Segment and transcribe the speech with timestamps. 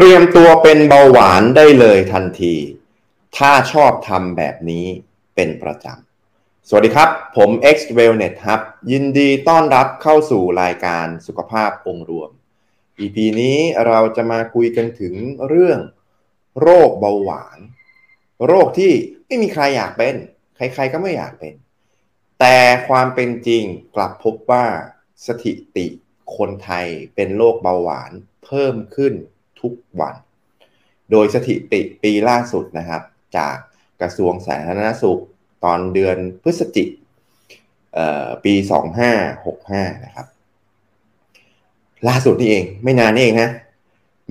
[0.00, 2.54] เตรียมตัวเป็นเบาหวานได้เลยทันที
[3.36, 4.86] ถ้าชอบทำแบบนี้
[5.34, 12.30] เป็นประจำ สวัสดีครับ ผม X Wellness ครับยินดีต้อนรับเข้าสู่รายการสุขภาพองค์รวม
[13.00, 15.14] EP นี้เราจะมาคุยกันถึง
[15.48, 15.80] เรื่อง
[16.60, 17.58] โรคเบาหวาน
[18.46, 18.92] โรคที่
[19.26, 20.14] ไม่มีใครอยากเป็น
[20.56, 21.54] ใครๆก็ไม่อยากเป็น
[22.40, 22.56] แต่
[22.88, 24.64] ความเป็นจริงกลับพบว่า
[25.26, 25.86] สถิติ
[26.36, 28.12] คนไทยเป็นโรคเบาหวาน
[28.44, 29.14] เพิ่มขึ้น
[29.60, 30.14] ทุกวัน
[31.10, 33.02] โดยสถิติปีล่าสุดนะครับ
[33.36, 33.56] จาก
[34.00, 35.22] กระทรวงสาธารณสุข
[35.64, 36.88] ตอนเดือนพฤศจิก
[38.44, 38.54] ปี
[39.28, 40.26] 2565 นะครับ
[42.08, 43.50] ล่าสุดนี่เองไม่นานนี่เองนะ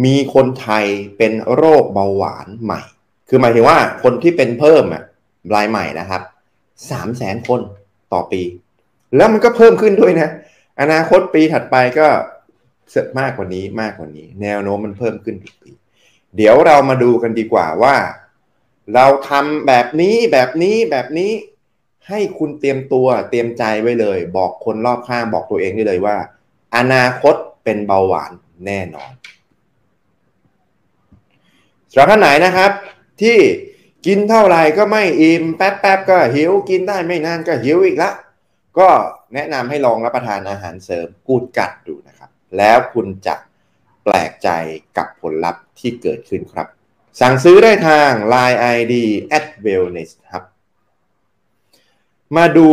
[0.06, 0.86] มีคนไทย
[1.18, 2.82] เป็นโรคเบาหวานใหม่
[3.30, 5.04] คือหมายถึงว่าคนที่เป็นเพิ่มอะ
[5.56, 6.22] รายใหม่นะครับ
[6.68, 7.62] 3 0 0แสนคน
[8.14, 8.42] ต่อปี
[9.16, 10.30] แล้วมันก็เพิ่มขึ้นด้วยนะ
[10.82, 12.08] อนาคตปีถัดไปก็
[13.20, 15.72] มากกว่านี้มากกว่านี้ แนวโน้มมันเพิ่มขึ้นทุกปี
[16.36, 17.95] เดี๋ยวเรามาดูกันดีกว่าว่า
[18.94, 21.31] เราทำแบบนี้แบบนี้แบบนี้
[22.09, 26.17] ให้คุณเตรียมตัวเตรียมใจไว้เลย บอกคนรอบข้างบอกตัวเองได้เลยว่า
[26.75, 28.31] อนาคตเป็นเบาหวาน
[28.66, 29.12] แน่นอน
[31.92, 32.72] สำหรับท่านไหนนะครับ
[33.22, 33.38] ที่
[34.06, 38.12] กินเท่าไหร่ก็ไม่อิ่มแป๊บๆก็หิวกินได้ไม่นานก็หิวอีกละ
[38.80, 38.90] ก็
[39.34, 42.17] แนะนำให้ลองรับประทานอาหารเสริมกูดกัดดูนะ
[42.58, 43.36] แล้วคุณจะ
[44.03, 44.50] แปลกใจ
[44.98, 46.67] กับผลลัพธ์ที่เกิดขึ้นครับ
[47.22, 48.94] สั่งซื้อได้ทาง Line ID
[49.38, 50.44] at wellness ครับ
[52.36, 52.68] มาดู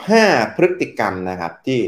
[0.00, 1.80] 5 พฤติกรรมนะครับ ที่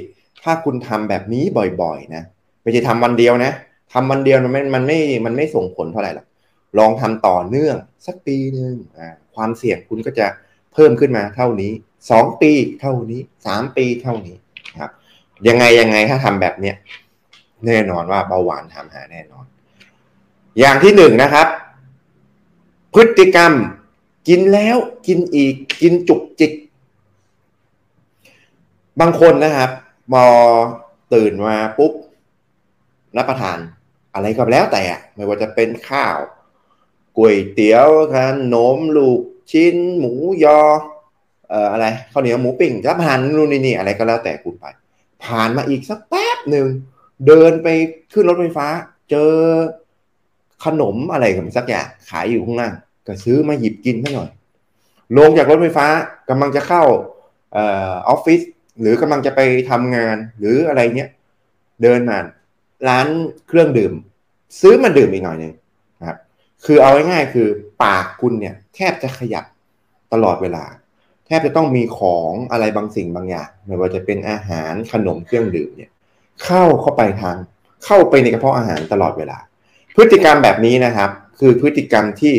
[0.42, 1.44] ถ้าคุณทำแบบนี้
[1.82, 2.22] บ่อยๆนะ
[2.62, 3.52] ไม่ใช่ทำวันเดียวนะ
[3.92, 6.26] ทำวันเดียวมันไม่มันไม่มันไม่ส่งผลเท่าไหร่หรอก
[6.78, 7.76] ลองทำต่อเนื่อง
[8.06, 8.74] สักปีหนึ่ง
[9.34, 10.26] ความเสี่ยงคุณก็จะ
[10.72, 11.72] เพิ่มขึ้นมาเท่านี้
[12.10, 14.36] สองปีเท่านี้สามปีเท่านี้
[14.80, 14.90] ครับ
[15.48, 16.74] ยังไงยังไงถ้าทำแบบเนี้ย
[17.66, 19.46] แน่นอนว่าเบาหวานทำหาแน่นอน
[20.58, 21.46] อย่างที่หนึ่งนะครับ
[22.94, 23.52] พฤติกรรม
[24.28, 24.76] กินแล้ว
[25.06, 26.52] กินอีกกินจุกจิก
[29.00, 29.70] บางคนนะครับ
[30.12, 30.24] พอ
[31.14, 31.92] ตื่นมาปุ๊บ
[33.16, 33.58] รับประทาน
[34.14, 34.82] อะไรก็แล้วแต่
[35.14, 36.18] ไม่ว่าจะเป็นข้าว
[37.16, 38.16] ก๋วยเตี๋ยวข
[38.54, 39.20] นมลูก
[39.50, 40.12] ชิ้น หมู
[40.44, 40.60] ยอ
[41.48, 44.64] เอ่ออะไรข้าวเหนียวหมูปิ้งรับประทานนู่นนี่อะไรก็แล้วแต่คุณไป
[45.24, 46.66] ผ่านมาอีกสักแป๊บหนึ่ง
[47.26, 47.68] เดินไป
[48.12, 48.66] ขึ้นรถไฟฟ้า
[49.10, 49.30] เจอ
[50.64, 51.24] ขนมอะไร
[51.56, 52.72] สักอย่างขายอยู่ข้างล่าง
[53.06, 54.30] ก็ซื้อมาหยิบกินซะหน่อย
[55.18, 55.86] ลงจากรถไฟฟ้า
[56.30, 56.82] กำลังจะเข้า
[57.56, 57.60] อ
[58.08, 58.40] อฟฟิศ
[58.80, 59.40] หรือกำลังจะไป
[59.70, 61.10] ทำงานหรืออะไรเนี้ย
[61.82, 62.18] เดินมา
[62.88, 63.06] ร้าน
[63.48, 63.92] เครื่องดื่ม
[64.60, 65.52] ซื้อมาดื่มอีกหน่อยหนึ่ง
[66.00, 66.18] นะครับ
[66.64, 67.48] คือเอาง่ายๆคือ
[67.82, 69.44] ปากคุณเนี่ยแทบจะขยับ
[70.12, 70.64] ตลอดเวลา
[71.26, 75.90] แทบจะต้องมีของอะไรบางสิ่งบางอย่างไม่ว่าจะเป็นอาหารขนมเครื่องดื่มเนี่ย
[76.44, 77.36] เข้าเข้าไปทาง
[77.84, 79.38] เข้าไปในกระเพาะอาหารตลอดเวลา
[79.96, 82.34] พฤติกรรมแบบนี้นะครับ คือพฤติกรรมที่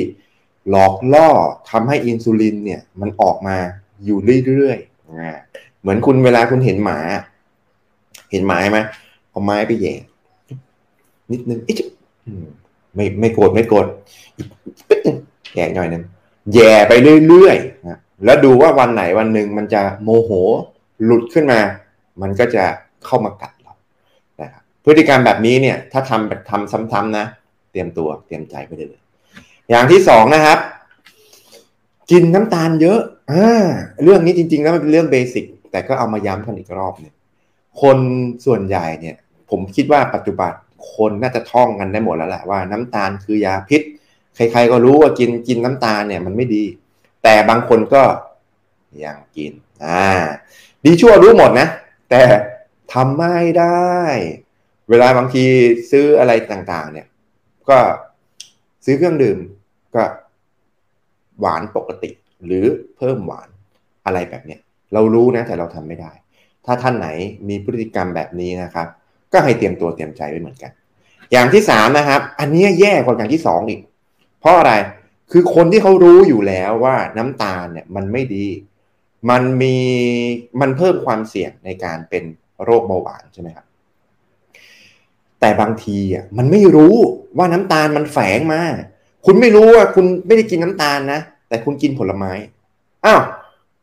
[0.69, 1.29] หลอกล่อ
[1.71, 3.57] ทำให้อินซูลินเนี่ยมันออกมา
[4.05, 6.99] อยู่เรื่อยๆเหมือนคุณเวลาคุณเห็นหมา
[8.31, 8.79] เห็นหมาไหม
[9.29, 9.93] เอาไม้ไปแย่
[11.31, 11.75] นิดนึงอิ๊
[12.95, 13.85] ไม่ไม่โกรธไม่โกรธ
[15.55, 16.03] แย่หน่อยนึง
[16.53, 16.93] แย่ไป
[17.27, 20.31] เรื่อยๆนะแล้วดูว่าวันไหนวันหนึ่งมันจะโมโห
[21.03, 21.59] หลุดขึ้นมา
[22.21, 22.63] มันก็จะ
[23.05, 23.56] เข้ามากัดเระ
[24.89, 27.25] พฤติกรรมแบบนี้เนี่ยถ้าทำแบบทำซ้ำๆนะ
[27.71, 28.99] เตรียมตัวเตรียมใจไปเลย
[29.69, 30.59] อย่างที่สองนะครับ
[32.11, 32.99] กินน้ำตาลเยอะ
[33.31, 33.65] อ่า
[34.03, 37.13] เรื่องนี้จริง ๆ แล้วมันเป็นเรื่องเบสิกแต่ก็เอามาย้ำกันอีกรอบเนี่ย
[37.81, 37.97] คน
[38.45, 39.15] ส่วนใหญ่เนี่ย
[39.49, 40.51] ผมคิดว่าปัจจุบัน
[40.93, 43.81] คนน่าจะท่องกันได้หมดแล้วแหละว่าน้ำตาลคือยาพิษ
[44.35, 46.63] ใครๆก็รู้ว่ากินกินน้ำตาลเนี่ยมันไม่ดี
[47.23, 48.03] แต่บางคนก็
[49.05, 49.51] ยังกิน
[49.85, 50.05] อ่า
[50.83, 51.67] ดีชั่วรู้หมดนะ
[52.09, 52.21] แต่
[52.93, 53.97] ทำไม่ได้
[54.89, 55.43] เวลาบางที
[55.91, 57.07] ซื้ออะไรต่างๆ เนี่ย
[57.69, 57.79] ก็
[58.85, 59.37] ซื้อเครื่องดื่ม
[59.95, 60.03] ก็
[61.39, 62.09] หวานปกติ
[62.45, 62.65] หรือ
[62.97, 63.49] เพิ่มหวาน
[64.05, 64.59] อะไรแบบเนี้ย
[64.93, 66.11] เรารู้นะแต่เราทำไม่ได้
[66.65, 67.07] ถ้าท่านไหน
[67.49, 68.87] มีพฤติกรรมแบบนี้นะครับ
[69.33, 70.71] ก็ให้เตรียมตัวเตรียมใจไว้เหมือนกัน
[71.31, 73.81] อย่างที่สามนะครับ อันนี้แย่กว่าอย่างที่สองอีก
[74.39, 74.73] เพราะอะไร
[75.31, 78.47] คือคนที่เขารู้อยู่แล้วว่าน้ำตาลเนี่ยมันไม่ดี
[79.29, 79.77] มันมี
[80.61, 82.23] มันเพิ่มความเสี่ยงในการเป็น
[82.63, 83.65] โรคเบาหวานใช่ไหมครับ
[85.39, 86.95] แต่บางทีอะมันไม่รู้
[87.37, 88.61] ว่าน้ำตาลมันแฝงมา
[89.25, 91.19] คุณไม่รู้ว่าคุณไม่ได้กินน้ำตาลนะ
[91.49, 92.31] แต่คุณกินผลไม้
[93.05, 93.21] อ้าว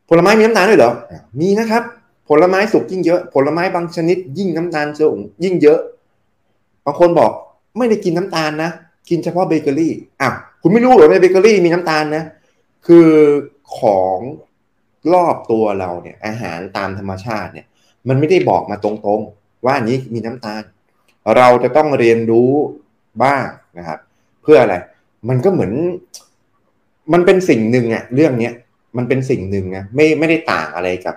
[0.09, 0.93] ผลไม้มีน้ำตาลด้วยเหรอ
[1.39, 1.83] มีนะครับ
[2.29, 5.79] ผลไม้สุกยิ่งเยอะ ผลไม้บางชนิด ยิ่งน้ำตาลสูงยิ่งเยอะ
[6.85, 7.31] บางคนบอก
[7.77, 8.71] ไม่ได้กินน้ำตาลนะ
[9.09, 12.23] กินเฉพาะเบเกอรี่ อ้าว คุณไม่รู้เหรอในเบเกอรี่มีน้ำตาลนะ
[12.87, 13.09] คือ
[13.79, 14.19] ของ
[15.13, 17.65] รอบตัวเราเนี่ย อาหารตามธรรมชาติเนี่ย
[18.07, 20.61] มันไม่ได้บอกมาตรงๆ ว่าอันนี้มีน้ำตาล
[21.37, 22.51] เราจะต้องเรียนรู้
[23.23, 23.45] บ้าง
[23.77, 23.99] นะครับ
[24.41, 24.75] เพื่ออะไร
[25.29, 25.73] มันก็เหมือน
[27.13, 28.53] มันเป็นสิ่งหนึ่งอะเรื่องเนี้ย
[28.97, 31.15] มันเป็นสิ่งหนึ่งนะไม่ไม่ได้ต่างอะไรกับ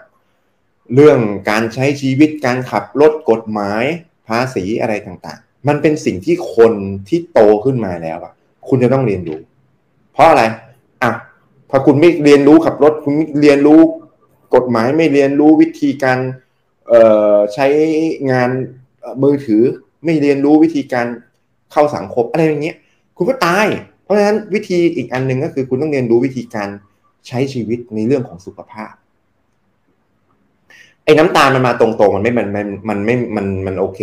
[0.95, 1.19] เรื่อง
[1.51, 3.85] การใช้ชีวิตการขับรถกฎหมาย
[4.29, 6.73] ภาษีอะไรต่างๆ มันเป็นสิ่งที่คน
[7.09, 8.33] ที่โตขึ้นมาแล้วอะ
[8.69, 9.41] คุณจะต้องเรียนรู้
[10.13, 10.43] เพราะอะไร
[11.03, 11.11] อะ
[11.71, 13.81] พอคุณไม่เรียนรู้ขับรถ คุณไม่เรียนรู้
[14.55, 16.19] กฎหมายไม่เรียนรู้วิธีการ
[17.55, 17.67] ใช้
[18.31, 18.51] งาน
[19.23, 19.63] มือถือ
[20.05, 21.07] ไม่เรียนรู้วิธีการ
[21.73, 22.77] เข้าสังคมอะไรอย่างเงี้ย
[23.17, 23.67] คุณก็ตาย
[24.03, 26.69] เพราะฉะนั้นวิธีอีกอันหนึ่งก็คือ คุณต้องเรียนรู้วิธีการ
[27.27, 28.93] ใช้ชีวิตในเรื่องของสุขภาพ
[31.05, 34.01] ไอ้น้ำตาลมันมาตรงๆ มันไม่ มัน มัน มันไม่ มัน มันโอเค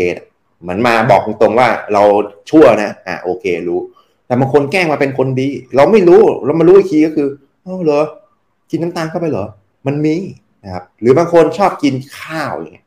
[0.62, 2.04] เหมือนมาบอกตรงๆว่าเรา
[2.50, 3.80] ชั่วนะ อะโอเครู้
[4.26, 7.28] แต่บางคนแกล้งมาเป็นคนดี เราไม่รู้ เรามารู้อีกทีก็คือ
[7.64, 8.02] เออเหรอ
[8.70, 9.46] กินน้ำตาลเข้าไปเหรอ
[9.88, 10.16] มันมี
[10.64, 12.86] นะครับ หรือบางคนชอบกินข้าวอย่างเงี้ย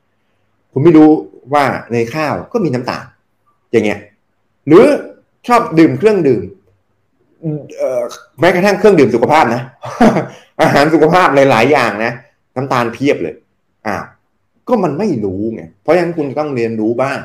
[0.72, 1.10] คุณไม่รู้
[1.54, 3.04] ว่าในข้าวก็มีน้ำตาล
[3.72, 4.00] อย่างเงี้ย
[4.66, 4.84] หรือ
[5.46, 6.42] ชอบดื่มเครื่องดื่ม
[8.40, 9.62] แม้กระทั่งเครื่องดื่มสุขภาพนะ
[10.62, 12.12] อาหารสุขภาพหลายๆอย่างนะ
[12.56, 13.34] น้ำตาลเพียบเลย
[13.86, 14.04] อ้าว
[14.68, 17.18] ก็มันไม่รู้ไง เพราะฉะนั้นคุณต้องเรียนรู้บ้าง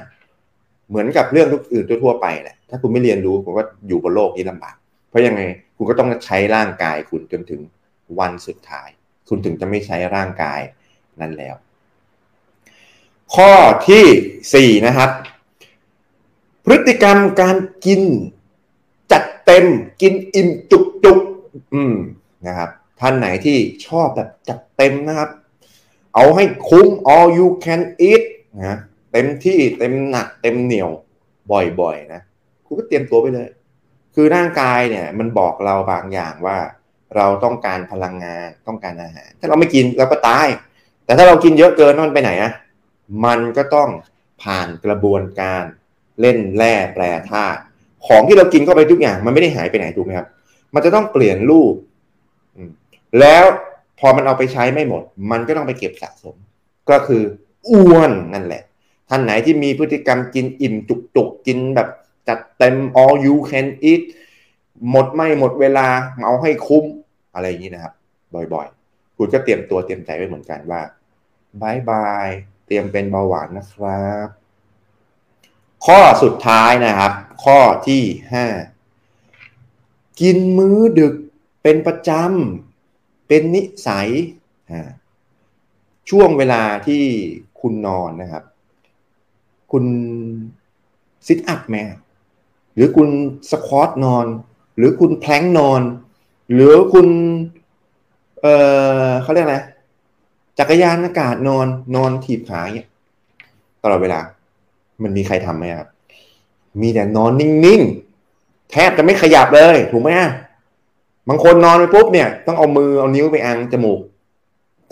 [0.89, 4.75] เหมือนกับเรื่องทุกอื่นทั่วไปแหละ ถ้าคุณไม่เรียนรู้คุณก็อยู่บนโลกนี้ลำบาก
[5.09, 5.41] เพราะยังไง
[5.77, 7.61] คุณก็ต้องใช้ร่างกายคุณจนถึง
[8.19, 8.89] วันสุดท้าย
[9.29, 10.59] คุณถึงจะไม่ใช้ร่างกาย
[11.21, 11.55] นั้นแล้ว
[13.35, 13.51] ข้อ
[13.89, 14.05] ที่
[14.53, 15.09] สี่นะครับ
[16.65, 17.55] พฤติกรรมการ
[17.85, 18.01] กิน
[19.11, 19.65] จัดเต็ม
[20.01, 21.19] กินอิ่มจุกจุก
[21.75, 21.95] อืม
[22.47, 25.29] นะครับ ท่านไหนที่ชอบแบบจัดเต็มนะครับ
[26.15, 28.23] เอาให้คุ้ม all you can eat
[28.57, 28.77] นะ
[29.11, 30.89] เต็มที่เต็มหนักเต็มเหนียว
[31.81, 32.21] บ่อยๆนะ
[32.65, 33.49] คุณก็เตรียมตัวไปเลย
[34.15, 36.57] คือร่างกายเนี่ย มันบอกเราบางอย่างว่า
[37.15, 40.47] เราต้องการพลังงานต้องการอาหาร ถ้าเราไม่กินเราก็ตาย
[41.05, 42.51] แต่ถ้าเรากินเยอะเกินมันไปไหนอะ
[43.25, 43.89] มันก็ต้อง
[44.44, 45.63] ผ่านกระบวนการ
[46.21, 47.59] เล่นแร่แปรธาตุ
[48.07, 50.27] ของที่เรากินเข้าไปทุกอย่าง มันไม่ได้หายไปไหนถูกไหมครับ
[50.73, 51.73] มันจะต้องเปลี่ยนรูป
[53.19, 53.45] แล้ว
[54.00, 56.35] พอมันเอาไปใช้ไม่หมด มันก็ต้องไปเก็บสะสม
[56.89, 57.23] ก็คือ
[57.69, 58.63] อ้วนนั่นแหละ
[59.09, 60.75] ท่านไหนที่มีพฤติกรรมกินอิ่ม
[61.15, 61.89] จุกๆกินแบบ
[62.27, 64.01] จัดเต็ม all you can eat
[64.89, 65.88] หมดไม่หมดเวลา
[66.25, 66.85] เอาให้คุ้ม
[67.33, 67.94] อะไรอย่างนี้นะครับ
[68.53, 70.81] บ่อยๆ คุณก็เตรียมตัวเตรียมใจไว้เหมือนกันว่า
[71.61, 72.29] บายบาย
[72.65, 74.27] เตรียมเป็นเบาหวานนะครับ
[75.86, 77.13] ข้อสุดท้ายนะครับ
[77.44, 78.45] ข้อที่ห้า
[80.21, 81.15] กินมื้อดึก
[81.63, 84.10] เป็นประจำเป็นนิสัย
[86.10, 87.04] ช่วงเวลาที่
[87.62, 88.44] คุณนอนนะครับ
[89.71, 89.86] คุณ
[91.27, 91.75] ซิทอัพไหม
[92.74, 93.09] หรือคุณ
[93.51, 94.27] สควอตนอน
[94.77, 95.81] หรือคุณแพลงนอน
[96.54, 97.07] หรือคุณ
[98.42, 98.45] เอ
[99.07, 99.57] อเขาเรียกอะไร
[100.59, 102.89] จักรยานอากาศนอนนอนถีบขาเงี้ย
[103.83, 104.19] ตลอดเวลา
[105.03, 105.88] มันมีใครทำไหมครับ
[106.81, 110.09] มีแต่นอนนิ่งๆ แทบจะไม่ขยับเลย ถูกไหม
[111.29, 114.00] บางคนนอนไปปุ๊บเนี่ย ต้องเอามือเอานิ้วไปอังจมูก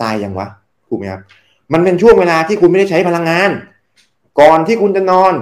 [0.02, 0.46] ตายยังวะ
[0.88, 1.20] ถูกไหมครับ
[1.72, 3.50] มันเป็นช่วงเวลาที่คุณไม่ได้ใช้พลังงาน
[4.40, 5.32] ก่อนที่คุณจะนอน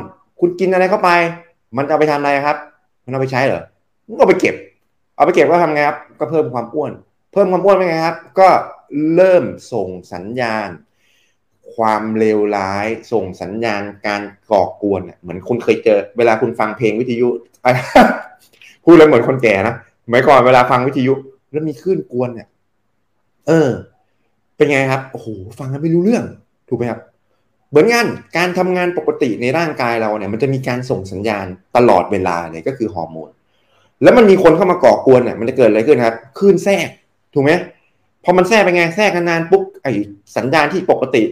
[0.40, 1.10] คุณกินอะไรเข้าไป
[1.76, 2.56] มันเอาไปทำอะไรครับ
[3.04, 3.62] มันเอาไปใช้เหรอ
[4.08, 4.54] มันก็ไปเก็บ
[5.16, 6.92] เอาไปเก็บก็ทำไงครับ ก็เพิ่มความอ้วน
[7.32, 8.48] เพิ่มความอ้วนไปไงครับ ก็
[9.14, 10.68] เริ่มส่งสัญญาณ
[11.74, 17.28] ความเลวร้าย ส่งสัญญาณการก่อกวนเหมือนคุณเคยเจอ เวลาคุณฟังเพลงวิทยุ
[18.84, 19.74] พูดแล้วเหมือนคนแก่นะ
[20.08, 21.12] หมายก่อนเวลาฟังวิทยุ
[21.52, 22.48] แล้วมีคลื่นกวนเนี่ย
[23.46, 23.70] เออ
[24.56, 25.26] เป็นไงครับโอ้โห
[25.58, 26.24] ฟังแล้วไม่รู้เรื่อง
[26.68, 27.00] ถูกไหมครับ
[27.70, 28.06] เหมือนกัน
[28.36, 33.30] การทำงานปกติในร่างกายเราเนี่ย มันจะมีการส่งสัญญาณตลอดเวลาเลยก็คือฮอร์โมน
[34.02, 36.88] แล้วมันมีคนเข้ามาก่อกวนเนี่ยมันจะเกิดอะไรขึ้นครับคลื่นแทรก
[37.34, 37.52] ถูกไหม
[38.24, 39.92] พอมันแทรกไปไงแทรกนานปุ๊บไอ้
[40.36, 41.22] สัญญาณที่ปกติ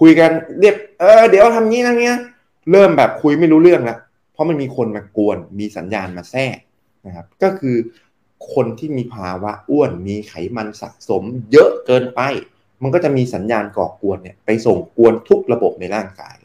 [0.00, 2.18] คุยกันเรียบเออเดี๋ยวทำงี้นะเงี้ย
[2.70, 3.98] เริ่มแบบคุยไม่รู้เรื่องล้ว
[4.32, 6.56] เพราะมันมีคนมากวน มีสัญญาณมาแทรก
[7.06, 7.76] นะครับ ก็คือ
[8.54, 12.20] คนที่มีภาวะอ้วนมีไขมันสะสม เยอะเกินไป
[12.82, 16.36] มันก็จะมีสัญญาณก่อกวนเนี่ยไปส่งกวนทุกระบบในร่างกาย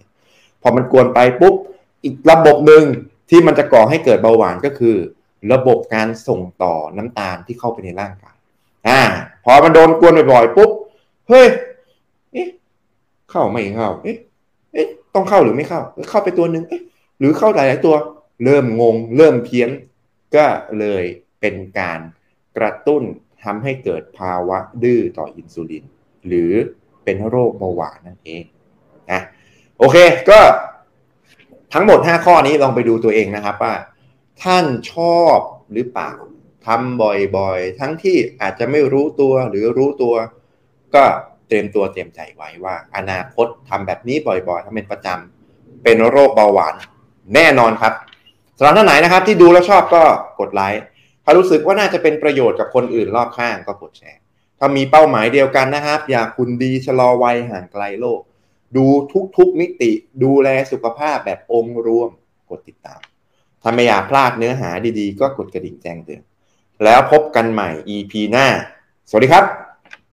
[0.62, 1.56] พอมันกวนไปปุ๊บ
[2.04, 2.84] อีกระบบหนึ่ง
[3.30, 4.96] ที่มันจะก่อให้เกิดเบาหวานก็คือ
[5.54, 8.38] ระบบการส่งต่อน้ำตาลที่เข้าไปในร่างกาย
[8.88, 9.02] อ่า
[9.46, 10.70] พอมันโดนกวนบ่อยๆปุ๊บ
[11.30, 11.48] เฮ้ย
[12.34, 12.48] เอ๊ะ
[13.32, 14.18] เข้าไม่เข้าเอ๊ะ
[14.74, 16.82] เอ๊ะต้องเข้าหรือไม่เข้าเข้าไปตัวหนึ่งเอ๊ะ
[17.20, 17.96] หรือเข้าหลายๆตัว
[18.44, 19.70] เริ่มงง เริ่มเพี้ยน
[20.36, 20.46] ก็
[20.80, 21.04] เลย
[21.40, 22.00] เป็นการ
[22.58, 23.04] กระตุ้น
[23.44, 25.84] ทำให้เกิดภาวะดื้อต่ออินซูลิน
[26.28, 26.52] หรือ
[27.04, 28.44] เป็นโรคเบาหวานนั่นเอง
[29.12, 29.22] นะ
[29.80, 29.98] โอเค
[30.30, 30.40] ก็
[31.74, 33.74] ทั้งหมด 5 ข้อนี้ลองไปดูตัวเองนะครับว่า
[34.44, 35.38] ท่านชอบ
[35.74, 36.12] หรือเปล่า
[36.66, 37.02] ทำ
[37.38, 40.16] บ่อยๆ ทั้งที่อาจจะไม่รู้ตัวหรือรู้ตัว
[40.96, 41.04] ก็
[41.48, 46.76] เตรียมตัวเตรียมใจไว้ว่า อนาคตทำแบบนี้บ่อยๆทำเป็นประจำเป็นโรคเบาหวาน
[47.36, 47.94] แน่นอนครับ
[48.58, 50.04] สำหรับท่านไหนนะครับ ที่ดูแล้วชอบก็
[50.40, 50.82] กดไลค์
[51.24, 54.20] ถ้ารู้สึกว่าน่าจะเป็นประโยชน์กับคนอื่นรอบข้างก็กดแชร์
[54.60, 58.22] ถ้ามีเป้าหมายเดียวกันนะครับ อยากคุณดีชะลอวัยห่างไกลโลก
[58.78, 58.86] ดู
[59.38, 59.92] ทุกๆมิติ
[60.24, 62.10] ดูแลสุขภาพแบบองค์รวม
[62.50, 63.00] กดติดตาม
[63.62, 64.70] ถ้าไม่อยากพลาดเนื้อหา
[65.00, 66.22] ดีๆ ก็กดกระดิ่งแจ้งเตือน
[66.84, 68.48] แล้วพบกันใหม่ EP หน้า
[69.10, 69.65] สวัสดีครับ